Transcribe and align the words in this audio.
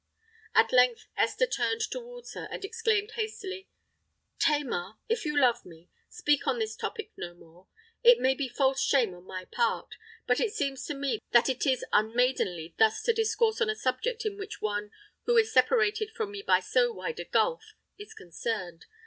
At 0.55 0.71
length 0.73 1.05
Esther 1.15 1.45
turned 1.45 1.81
towards 1.81 2.33
her, 2.33 2.47
and 2.49 2.65
exclaimed 2.65 3.11
hastily, 3.11 3.69
"Tamar—if 4.39 5.25
you 5.25 5.39
love 5.39 5.63
me, 5.63 5.89
speak 6.09 6.47
on 6.47 6.57
this 6.57 6.75
topic 6.75 7.11
no 7.17 7.35
more. 7.35 7.67
It 8.03 8.17
may 8.17 8.33
be 8.33 8.47
false 8.49 8.81
shame 8.81 9.13
on 9.13 9.25
my 9.25 9.45
part,—but 9.45 10.39
it 10.39 10.53
seems 10.55 10.87
to 10.87 10.95
me 10.95 11.19
that 11.33 11.49
it 11.49 11.67
is 11.67 11.85
unmaidenly 11.93 12.73
thus 12.79 13.03
to 13.03 13.13
discourse 13.13 13.61
on 13.61 13.69
a 13.69 13.75
subject 13.75 14.25
in 14.25 14.39
which 14.39 14.59
one, 14.59 14.89
who 15.25 15.37
is 15.37 15.53
separated 15.53 16.09
from 16.11 16.31
me 16.31 16.41
by 16.41 16.61
so 16.61 16.91
wide 16.91 17.19
a 17.19 17.23
gulf, 17.25 17.75
is 17.99 18.15
concerned. 18.15 18.87